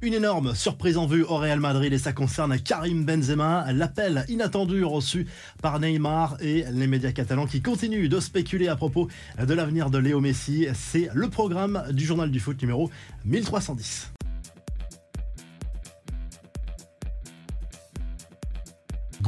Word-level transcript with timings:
Une 0.00 0.14
énorme 0.14 0.54
surprise 0.54 0.96
en 0.96 1.06
vue 1.06 1.24
au 1.24 1.38
Real 1.38 1.58
Madrid 1.58 1.92
et 1.92 1.98
ça 1.98 2.12
concerne 2.12 2.56
Karim 2.60 3.04
Benzema. 3.04 3.72
L'appel 3.72 4.24
inattendu 4.28 4.84
reçu 4.84 5.26
par 5.60 5.80
Neymar 5.80 6.36
et 6.40 6.64
les 6.70 6.86
médias 6.86 7.10
catalans 7.10 7.46
qui 7.46 7.60
continuent 7.62 8.08
de 8.08 8.20
spéculer 8.20 8.68
à 8.68 8.76
propos 8.76 9.08
de 9.44 9.54
l'avenir 9.54 9.90
de 9.90 9.98
Léo 9.98 10.20
Messi. 10.20 10.68
C'est 10.72 11.08
le 11.14 11.28
programme 11.28 11.82
du 11.90 12.06
journal 12.06 12.30
du 12.30 12.38
foot 12.38 12.62
numéro 12.62 12.92
1310. 13.24 14.12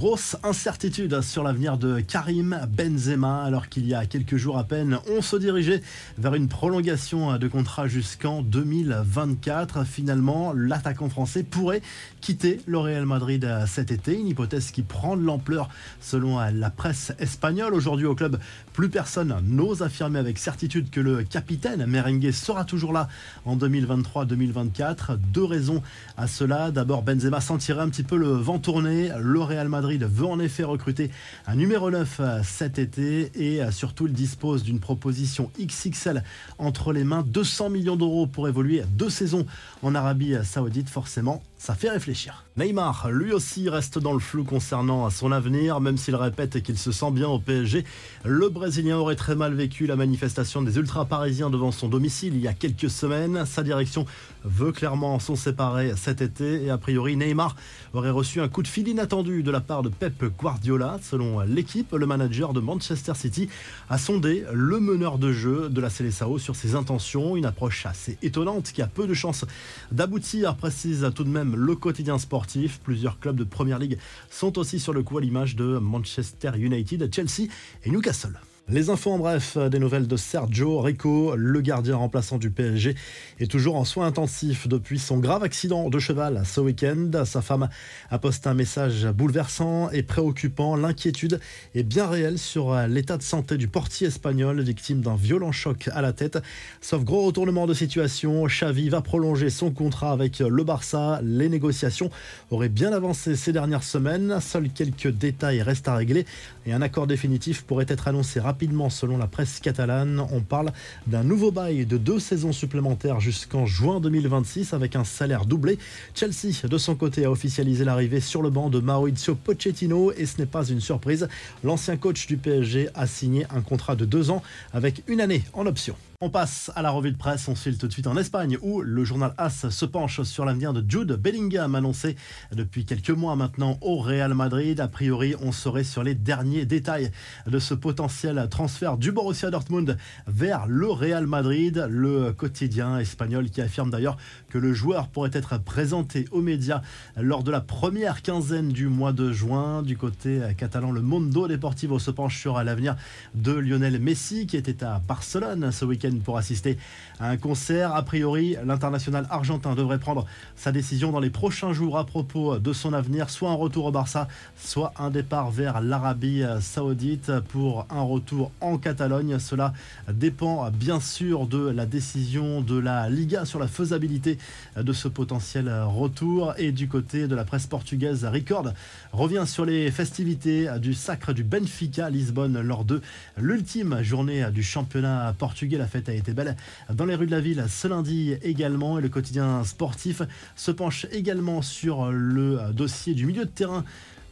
Grosse 0.00 0.38
incertitude 0.44 1.20
sur 1.20 1.42
l'avenir 1.42 1.76
de 1.76 2.00
Karim 2.00 2.58
Benzema 2.74 3.42
alors 3.42 3.68
qu'il 3.68 3.86
y 3.86 3.92
a 3.92 4.06
quelques 4.06 4.38
jours 4.38 4.56
à 4.56 4.64
peine 4.64 4.98
on 5.10 5.20
se 5.20 5.36
dirigeait 5.36 5.82
vers 6.16 6.34
une 6.34 6.48
prolongation 6.48 7.36
de 7.36 7.48
contrat 7.48 7.86
jusqu'en 7.86 8.40
2024. 8.40 9.84
Finalement, 9.84 10.54
l'attaquant 10.56 11.10
français 11.10 11.42
pourrait 11.42 11.82
quitter 12.22 12.62
le 12.64 12.78
Real 12.78 13.04
Madrid 13.04 13.46
cet 13.66 13.90
été, 13.90 14.18
une 14.18 14.28
hypothèse 14.28 14.70
qui 14.70 14.80
prend 14.80 15.18
de 15.18 15.22
l'ampleur 15.22 15.68
selon 16.00 16.38
la 16.38 16.70
presse 16.70 17.12
espagnole. 17.18 17.74
Aujourd'hui 17.74 18.06
au 18.06 18.14
club, 18.14 18.38
plus 18.72 18.88
personne 18.88 19.36
n'ose 19.42 19.82
affirmer 19.82 20.18
avec 20.18 20.38
certitude 20.38 20.88
que 20.88 21.00
le 21.00 21.24
capitaine 21.24 21.84
merengue 21.84 22.30
sera 22.30 22.64
toujours 22.64 22.94
là 22.94 23.08
en 23.44 23.54
2023-2024. 23.54 25.18
Deux 25.30 25.44
raisons 25.44 25.82
à 26.16 26.26
cela. 26.26 26.70
D'abord, 26.70 27.02
Benzema 27.02 27.42
sentirait 27.42 27.82
un 27.82 27.90
petit 27.90 28.02
peu 28.02 28.16
le 28.16 28.28
vent 28.28 28.58
tourner. 28.58 29.10
Le 29.20 29.40
Real 29.42 29.68
Madrid 29.68 29.89
veut 29.98 30.26
en 30.26 30.40
effet 30.40 30.64
recruter 30.64 31.10
un 31.46 31.56
numéro 31.56 31.90
9 31.90 32.20
euh, 32.20 32.40
cet 32.42 32.78
été 32.78 33.30
et 33.34 33.62
euh, 33.62 33.70
surtout 33.70 34.06
il 34.06 34.12
dispose 34.12 34.62
d'une 34.62 34.80
proposition 34.80 35.50
XXL 35.60 36.22
entre 36.58 36.92
les 36.92 37.04
mains. 37.04 37.22
200 37.26 37.70
millions 37.70 37.96
d'euros 37.96 38.26
pour 38.26 38.48
évoluer 38.48 38.82
deux 38.90 39.10
saisons 39.10 39.46
en 39.82 39.94
Arabie 39.94 40.34
Saoudite. 40.44 40.88
Forcément, 40.88 41.42
ça 41.60 41.74
fait 41.74 41.90
réfléchir. 41.90 42.46
Neymar, 42.56 43.10
lui 43.10 43.34
aussi, 43.34 43.68
reste 43.68 43.98
dans 43.98 44.14
le 44.14 44.18
flou 44.18 44.44
concernant 44.44 45.10
son 45.10 45.30
avenir, 45.30 45.78
même 45.82 45.98
s'il 45.98 46.16
répète 46.16 46.62
qu'il 46.62 46.78
se 46.78 46.90
sent 46.90 47.10
bien 47.10 47.28
au 47.28 47.38
PSG. 47.38 47.84
Le 48.24 48.48
Brésilien 48.48 48.96
aurait 48.96 49.14
très 49.14 49.34
mal 49.34 49.52
vécu 49.52 49.86
la 49.86 49.94
manifestation 49.94 50.62
des 50.62 50.76
ultra-parisiens 50.78 51.50
devant 51.50 51.70
son 51.70 51.88
domicile 51.88 52.34
il 52.34 52.40
y 52.40 52.48
a 52.48 52.54
quelques 52.54 52.88
semaines. 52.88 53.44
Sa 53.44 53.62
direction 53.62 54.06
veut 54.42 54.72
clairement 54.72 55.18
s'en 55.18 55.36
séparer 55.36 55.92
cet 55.96 56.22
été 56.22 56.64
et 56.64 56.70
a 56.70 56.78
priori 56.78 57.14
Neymar 57.14 57.54
aurait 57.92 58.08
reçu 58.08 58.40
un 58.40 58.48
coup 58.48 58.62
de 58.62 58.68
fil 58.68 58.88
inattendu 58.88 59.42
de 59.42 59.50
la 59.50 59.60
part 59.60 59.82
de 59.82 59.90
Pep 59.90 60.24
Guardiola. 60.38 60.98
Selon 61.02 61.40
l'équipe, 61.40 61.92
le 61.92 62.06
manager 62.06 62.54
de 62.54 62.60
Manchester 62.60 63.12
City 63.14 63.50
a 63.90 63.98
sondé 63.98 64.46
le 64.50 64.80
meneur 64.80 65.18
de 65.18 65.30
jeu 65.30 65.68
de 65.68 65.80
la 65.82 65.90
Célessao 65.90 66.38
sur 66.38 66.56
ses 66.56 66.74
intentions. 66.74 67.36
Une 67.36 67.44
approche 67.44 67.84
assez 67.84 68.16
étonnante 68.22 68.72
qui 68.72 68.80
a 68.80 68.86
peu 68.86 69.06
de 69.06 69.12
chances 69.12 69.44
d'aboutir, 69.92 70.56
précise 70.56 71.06
tout 71.14 71.24
de 71.24 71.28
même 71.28 71.49
le 71.56 71.74
quotidien 71.74 72.18
sportif. 72.18 72.80
Plusieurs 72.82 73.18
clubs 73.18 73.36
de 73.36 73.44
Première 73.44 73.78
Ligue 73.78 73.98
sont 74.30 74.58
aussi 74.58 74.80
sur 74.80 74.92
le 74.92 75.02
coup 75.02 75.18
à 75.18 75.20
l'image 75.20 75.56
de 75.56 75.78
Manchester 75.78 76.52
United, 76.56 77.12
Chelsea 77.14 77.48
et 77.84 77.90
Newcastle. 77.90 78.38
Les 78.68 78.88
infos 78.88 79.10
en 79.10 79.18
bref, 79.18 79.58
des 79.58 79.80
nouvelles 79.80 80.06
de 80.06 80.16
Sergio 80.16 80.80
Rico, 80.80 81.34
le 81.34 81.60
gardien 81.60 81.96
remplaçant 81.96 82.38
du 82.38 82.50
PSG, 82.50 82.94
est 83.40 83.50
toujours 83.50 83.74
en 83.74 83.84
soins 83.84 84.06
intensifs 84.06 84.68
depuis 84.68 85.00
son 85.00 85.18
grave 85.18 85.42
accident 85.42 85.90
de 85.90 85.98
cheval 85.98 86.42
ce 86.44 86.60
week-end. 86.60 87.10
Sa 87.24 87.42
femme 87.42 87.68
a 88.10 88.18
posté 88.20 88.48
un 88.48 88.54
message 88.54 89.08
bouleversant 89.08 89.90
et 89.90 90.04
préoccupant. 90.04 90.76
L'inquiétude 90.76 91.40
est 91.74 91.82
bien 91.82 92.06
réelle 92.06 92.38
sur 92.38 92.76
l'état 92.86 93.16
de 93.16 93.24
santé 93.24 93.56
du 93.56 93.66
portier 93.66 94.06
espagnol, 94.06 94.60
victime 94.60 95.00
d'un 95.00 95.16
violent 95.16 95.50
choc 95.50 95.90
à 95.92 96.00
la 96.00 96.12
tête. 96.12 96.38
Sauf 96.80 97.02
gros 97.02 97.22
retournement 97.26 97.66
de 97.66 97.74
situation, 97.74 98.46
Xavi 98.46 98.88
va 98.88 99.00
prolonger 99.00 99.50
son 99.50 99.72
contrat 99.72 100.12
avec 100.12 100.38
le 100.38 100.62
Barça. 100.62 101.18
Les 101.24 101.48
négociations 101.48 102.10
auraient 102.52 102.68
bien 102.68 102.92
avancé 102.92 103.34
ces 103.34 103.52
dernières 103.52 103.82
semaines. 103.82 104.38
Seuls 104.40 104.68
quelques 104.70 105.08
détails 105.08 105.60
restent 105.60 105.88
à 105.88 105.96
régler 105.96 106.24
et 106.66 106.72
un 106.72 106.82
accord 106.82 107.08
définitif 107.08 107.62
pourrait 107.62 107.86
être 107.88 108.06
annoncé 108.06 108.38
rapidement 108.38 108.59
rapidement 108.60 108.90
selon 108.90 109.16
la 109.16 109.26
presse 109.26 109.58
catalane. 109.58 110.22
On 110.32 110.42
parle 110.42 110.70
d'un 111.06 111.24
nouveau 111.24 111.50
bail 111.50 111.86
de 111.86 111.96
deux 111.96 112.18
saisons 112.18 112.52
supplémentaires 112.52 113.18
jusqu'en 113.18 113.64
juin 113.64 114.00
2026 114.00 114.74
avec 114.74 114.96
un 114.96 115.04
salaire 115.04 115.46
doublé. 115.46 115.78
Chelsea, 116.14 116.68
de 116.68 116.76
son 116.76 116.94
côté, 116.94 117.24
a 117.24 117.30
officialisé 117.30 117.86
l'arrivée 117.86 118.20
sur 118.20 118.42
le 118.42 118.50
banc 118.50 118.68
de 118.68 118.78
Maurizio 118.78 119.34
Pochettino 119.34 120.12
et 120.12 120.26
ce 120.26 120.36
n'est 120.36 120.46
pas 120.46 120.66
une 120.66 120.82
surprise. 120.82 121.26
L'ancien 121.64 121.96
coach 121.96 122.26
du 122.26 122.36
PSG 122.36 122.90
a 122.94 123.06
signé 123.06 123.46
un 123.48 123.62
contrat 123.62 123.96
de 123.96 124.04
deux 124.04 124.30
ans 124.30 124.42
avec 124.74 125.04
une 125.06 125.22
année 125.22 125.42
en 125.54 125.64
option. 125.64 125.96
On 126.22 126.28
passe 126.28 126.70
à 126.76 126.82
la 126.82 126.90
revue 126.90 127.12
de 127.12 127.16
presse, 127.16 127.48
on 127.48 127.54
file 127.54 127.78
tout 127.78 127.86
de 127.88 127.92
suite 127.94 128.06
en 128.06 128.14
Espagne 128.14 128.58
où 128.60 128.82
le 128.82 129.04
journal 129.04 129.32
AS 129.38 129.70
se 129.70 129.86
penche 129.86 130.20
sur 130.20 130.44
l'avenir 130.44 130.74
de 130.74 130.84
Jude 130.86 131.12
Bellingham 131.12 131.74
annoncé 131.74 132.14
depuis 132.52 132.84
quelques 132.84 133.08
mois 133.08 133.36
maintenant 133.36 133.78
au 133.80 133.96
Real 133.96 134.34
Madrid. 134.34 134.80
A 134.80 134.88
priori, 134.88 135.34
on 135.40 135.50
serait 135.50 135.82
sur 135.82 136.02
les 136.02 136.14
derniers 136.14 136.66
détails 136.66 137.10
de 137.46 137.58
ce 137.58 137.72
potentiel 137.72 138.48
transfert 138.50 138.98
du 138.98 139.12
Borussia 139.12 139.50
Dortmund 139.50 139.96
vers 140.26 140.66
le 140.66 140.90
Real 140.90 141.26
Madrid. 141.26 141.86
Le 141.88 142.34
quotidien 142.34 142.98
espagnol 142.98 143.48
qui 143.48 143.62
affirme 143.62 143.88
d'ailleurs 143.88 144.18
que 144.50 144.58
le 144.58 144.74
joueur 144.74 145.08
pourrait 145.08 145.30
être 145.32 145.56
présenté 145.56 146.26
aux 146.32 146.42
médias 146.42 146.82
lors 147.16 147.44
de 147.44 147.50
la 147.50 147.62
première 147.62 148.20
quinzaine 148.20 148.68
du 148.68 148.88
mois 148.88 149.14
de 149.14 149.32
juin. 149.32 149.82
Du 149.82 149.96
côté 149.96 150.42
catalan, 150.58 150.92
le 150.92 151.00
Mondo 151.00 151.48
Deportivo 151.48 151.98
se 151.98 152.10
penche 152.10 152.38
sur 152.38 152.62
l'avenir 152.62 152.94
de 153.34 153.52
Lionel 153.52 153.98
Messi 153.98 154.46
qui 154.46 154.58
était 154.58 154.84
à 154.84 154.98
Barcelone 154.98 155.72
ce 155.72 155.86
week-end 155.86 156.09
pour 156.18 156.36
assister 156.36 156.76
à 157.20 157.30
un 157.30 157.36
concert. 157.36 157.94
A 157.94 158.02
priori, 158.02 158.56
l'international 158.64 159.26
argentin 159.30 159.74
devrait 159.74 159.98
prendre 159.98 160.26
sa 160.56 160.72
décision 160.72 161.12
dans 161.12 161.20
les 161.20 161.30
prochains 161.30 161.72
jours 161.72 161.96
à 161.96 162.04
propos 162.04 162.58
de 162.58 162.72
son 162.72 162.92
avenir, 162.92 163.30
soit 163.30 163.50
un 163.50 163.54
retour 163.54 163.86
au 163.86 163.92
Barça, 163.92 164.26
soit 164.56 164.92
un 164.98 165.10
départ 165.10 165.50
vers 165.50 165.80
l'Arabie 165.80 166.42
saoudite 166.60 167.30
pour 167.48 167.86
un 167.90 168.02
retour 168.02 168.50
en 168.60 168.78
Catalogne. 168.78 169.38
Cela 169.38 169.72
dépend 170.12 170.68
bien 170.70 171.00
sûr 171.00 171.46
de 171.46 171.68
la 171.68 171.86
décision 171.86 172.60
de 172.60 172.78
la 172.78 173.08
Liga 173.08 173.44
sur 173.44 173.58
la 173.58 173.68
faisabilité 173.68 174.38
de 174.76 174.92
ce 174.92 175.08
potentiel 175.08 175.70
retour. 175.84 176.54
Et 176.58 176.72
du 176.72 176.88
côté 176.88 177.28
de 177.28 177.34
la 177.34 177.44
presse 177.44 177.66
portugaise, 177.66 178.24
Record 178.24 178.72
revient 179.12 179.44
sur 179.46 179.64
les 179.64 179.90
festivités 179.90 180.68
du 180.80 180.94
sacre 180.94 181.32
du 181.32 181.44
Benfica 181.44 182.06
à 182.06 182.10
Lisbonne 182.10 182.60
lors 182.60 182.84
de 182.84 183.00
l'ultime 183.36 184.02
journée 184.02 184.46
du 184.50 184.62
championnat 184.62 185.34
portugais. 185.38 185.78
La 185.78 185.86
a 186.08 186.14
été 186.14 186.32
belle 186.32 186.56
dans 186.92 187.04
les 187.04 187.14
rues 187.14 187.26
de 187.26 187.30
la 187.30 187.40
ville 187.40 187.64
ce 187.68 187.88
lundi 187.88 188.34
également. 188.42 188.98
Et 188.98 189.02
le 189.02 189.08
quotidien 189.08 189.64
sportif 189.64 190.22
se 190.56 190.70
penche 190.70 191.06
également 191.12 191.62
sur 191.62 192.10
le 192.10 192.58
dossier 192.72 193.14
du 193.14 193.26
milieu 193.26 193.44
de 193.44 193.50
terrain. 193.50 193.84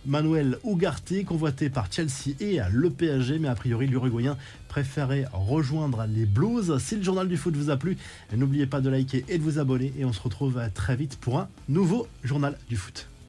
Manuel 0.06 0.56
Ugarte, 0.64 1.24
convoité 1.26 1.68
par 1.68 1.92
Chelsea 1.92 2.34
et 2.40 2.60
le 2.72 2.88
PSG, 2.88 3.38
mais 3.38 3.48
a 3.48 3.54
priori 3.54 3.86
l'Uruguayen 3.86 4.38
préférait 4.68 5.26
rejoindre 5.32 6.06
les 6.08 6.24
Blues. 6.24 6.78
Si 6.78 6.96
le 6.96 7.02
journal 7.02 7.28
du 7.28 7.36
foot 7.36 7.54
vous 7.54 7.70
a 7.70 7.76
plu, 7.76 7.98
n'oubliez 8.34 8.66
pas 8.66 8.80
de 8.80 8.88
liker 8.88 9.24
et 9.28 9.38
de 9.38 9.42
vous 9.42 9.58
abonner 9.58 9.92
et 9.98 10.04
on 10.04 10.12
se 10.12 10.20
retrouve 10.20 10.60
très 10.72 10.96
vite 10.96 11.18
pour 11.20 11.38
un 11.38 11.48
nouveau 11.68 12.06
journal 12.24 12.56
du 12.68 12.76
foot. 12.76 13.08